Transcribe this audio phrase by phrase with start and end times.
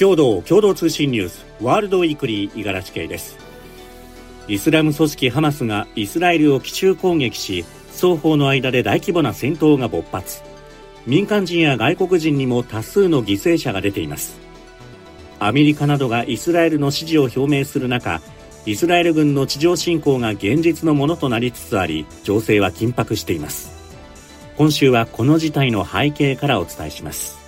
[0.00, 3.36] 共同共同通信ニュースワールドウィークリー五十嵐圭です。
[4.48, 10.40] イスラム組織ハマスがイスラエルを奇襲攻撃し双方の間で大規模な戦闘が勃発。
[11.06, 14.40] 民間人や外国人にも多数の犠牲者が出ています。
[15.38, 18.22] アメリカなどがイスラエルの支持を表明する中
[18.64, 23.70] イスラエル軍の地上侵攻が現実のものとなりつつあり情勢は緊迫しています。
[24.56, 27.39] 今週はこの事態の背景からお伝えします。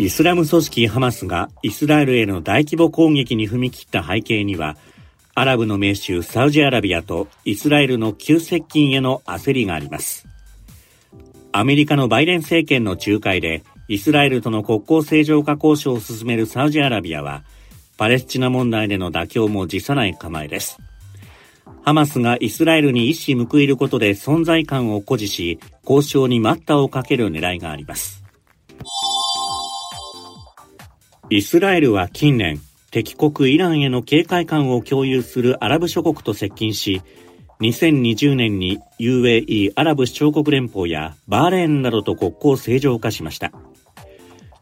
[0.00, 4.78] イスラム組織ハマスがイスラエルへの大規模攻撃に踏み切った背景には、
[5.34, 10.26] アラブの盟主サウジアラビアとイスラエルの急接近への焦りがあります。
[11.52, 17.42] アメリカのバイデン政権の仲介でイスラエルとの国交正常化交渉を進めるサウジアラビアは、
[17.98, 20.78] パレスチナ問題での妥協も辞さない構えです。
[21.82, 28.19] ハマスがイスラエルに一矢報いることで存在感を誇示し、交渉に待ったをかける狙いがあります。
[31.32, 37.02] イスラエルは近年、敵国イランへの警戒感を共有するアラブ諸国と接近し、
[37.60, 43.52] 2020年に UAE アラブ首長国連邦やバーレーンなどと国交正常化しました。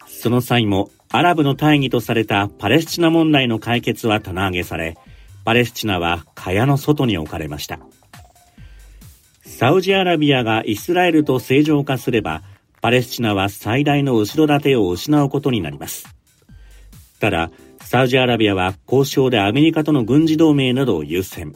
[0.07, 4.99] その際もアラブの大義とされたパレスチナ問題の解決は棚上げされ、
[5.47, 7.81] パレスチナは蚊帳の外に置かれました。
[9.47, 12.43] サウジアラビアがイスラエルと正常化すれば、
[12.83, 16.18] パレスチナは最大の後ろ盾を失うことになります。
[17.21, 21.55] ただ、サウジアラビアは交渉でアメリカとの軍事同盟などを優先。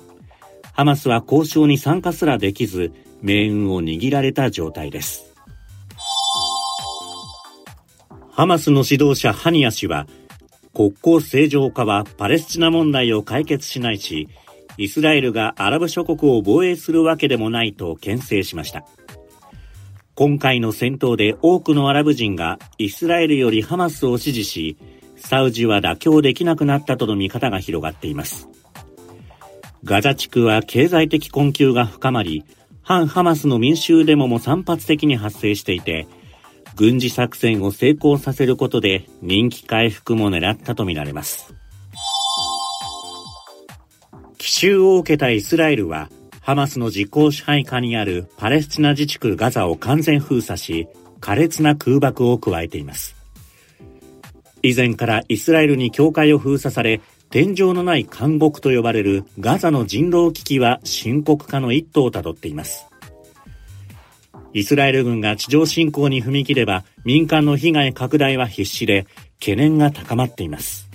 [0.73, 5.33] ハマスは交渉に参加すらできず、命運を握られた状態です。
[8.31, 10.07] ハマスの指導者ハニヤ氏は、
[10.75, 14.29] 国交正常化はパレスチナ問題を解決しないし、
[14.79, 18.85] イスラエルがアラブ諸国を防衛するわけでもないと牽制しました。
[20.15, 24.77] 今回の戦闘で多くのアラブ人がイスラエルよりハマスを支持し、
[25.23, 28.49] サウジは妥協できなくなったとの見方が広がっています。
[29.85, 32.45] ガザ地区は経済的困窮が深まり、
[32.83, 36.07] 反ハマスの民衆デモも散発的に発生していて、
[36.77, 41.55] 軍事作戦を成功させることで人気回復も狙ったとみられます。
[44.39, 46.11] 奇襲を受けたイスラエルは、
[46.41, 50.89] ハマスの実効支配下にあるパレスチナ自治区ガザを完全封鎖し、
[51.21, 53.22] 苛烈な空爆を加えています。
[54.63, 57.01] 以前からイスラエルに境界を封鎖され、
[57.31, 62.87] 天井のない監獄と呼ばれるガザの人道危機は深刻化の一途をたどっています。
[64.55, 69.07] イスラエル軍が地上侵攻に踏み切れば民間の被害拡大は必至で
[69.41, 70.89] 懸念が高まっています。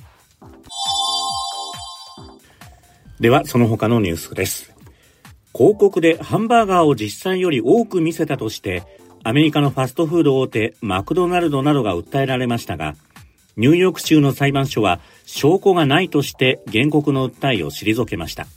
[3.19, 4.71] では、その他のニュースです。
[5.55, 8.83] 広告でハンバーガーを実際より多く見せたとして、
[9.23, 12.95] アメリカのファストフード大手マクドナルドなどが訴えられましたが、
[13.57, 18.47] ニューヨーク州の裁判所は証拠がないとして原告の訴えを退けました。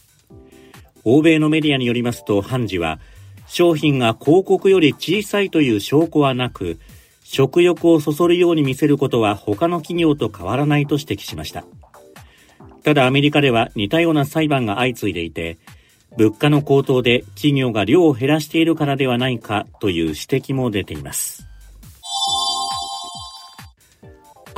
[1.04, 3.00] 欧米のメディアによりますと、判事は、
[3.46, 6.78] 商品が広告より小さいという証拠はなく、
[7.24, 11.64] 食欲をそそるように見せることは他の企業と変わらないと指摘しました。
[12.82, 15.58] ただアメリカでは似たような裁判が相次いでいて、
[16.16, 21.49] 物価の高騰で企業が量を減らしているからではないかという指摘も出ています。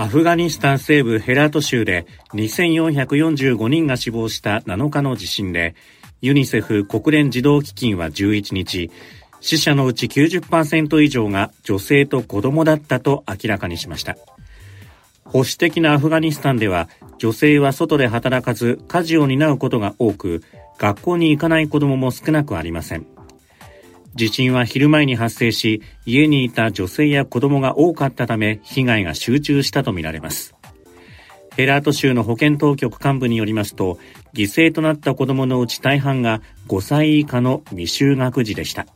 [0.02, 5.76] アフガニスタン西部ヘラート州で2445人が死亡した7日の地震で、
[6.20, 8.90] ユニセフ国連児童基金は11日、
[9.40, 14.16] 死者のうち90%以上が女性と子供だったと明らかにしました。
[15.24, 16.88] 保守的なアフガニスタンでは、
[17.18, 20.42] 女性は外で働かず家事を担うことが多く、
[20.78, 23.06] 学校に行かない子供も少なくありません。
[24.14, 30.54] 地震は昼前に発生し、家にいた女性や子供が多かったため、被害が集中したとみられます。
[31.56, 33.98] ヘラート州の保健当局幹部によりますと、
[34.34, 38.86] 犠牲となった子供のうち大半が5歳以下の未就学児でした。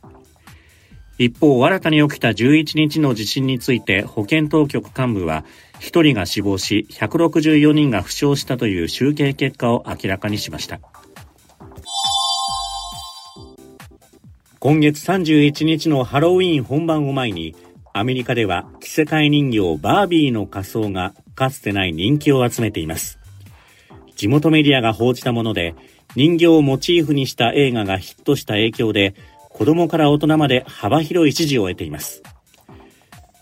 [1.19, 5.45] 一方、新たに起きた11日の地震について保健当局幹部は、
[5.79, 10.79] 1人が死亡し、164人が負傷したという集計結果を明らかにしました。
[14.59, 17.55] 今月31日のハロウィーン本番を前に、
[17.93, 23.19] アメリカでは着せ替え人形バービーの仮装がかつてない人気を集めています。
[24.15, 25.75] 地元メディアが報じたもので、
[26.15, 29.13] 人形をモチーフにした映画がヒットした影響で、
[29.49, 32.23] 子供から大人まで幅広い支持を得ています。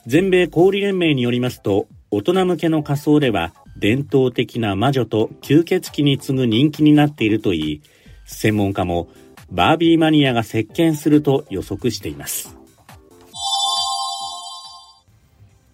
[0.05, 7.81] 全米小売連盟によりますと、大人向けの仮装では伝統的な魔女と吸血鬼に次ぐ人気になっているといい、
[8.25, 9.07] 専門家も
[9.51, 12.57] バービーマニアが席巻すると予測しています。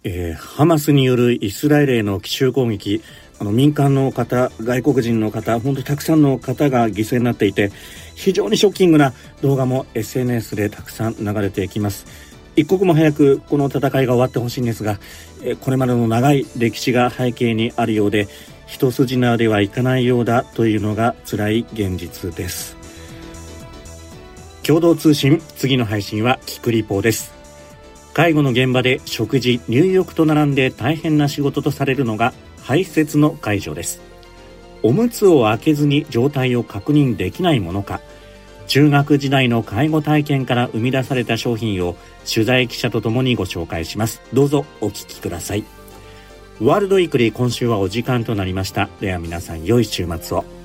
[0.03, 3.01] えー、ハマスによるイスラエルへの奇襲攻撃。
[3.39, 7.71] あの民間の方外国人の方本当にたくさんの方が犠牲になっていて
[8.13, 12.05] 非常にショッキングな動画も SNS でたくさん流れていきます。
[12.55, 14.99] 一刻も早くこの戦いが終わってほしいんですが、
[15.43, 18.27] え、これまでの長い歴史が背景にあるようで
[18.67, 22.80] 一筋縄ではいかないようだというのが辛い現実です。
[24.63, 27.33] 共同通信次の配信はキクリポです。
[28.13, 34.01] 介護の現場で食事入浴と並んで大変な仕事とされるのが排泄の介助です。
[34.83, 38.01] おむつを開けずに状態を確認できないものか
[38.67, 41.95] 中学時代の介護体験から生み出された商品を
[42.31, 44.21] 取材記者とともにご紹介します。
[44.33, 45.65] どうぞお聞きください。
[46.61, 48.89] ワールドウィークリー今週はお時間となりました。
[48.99, 50.60] では皆さん良い週末を。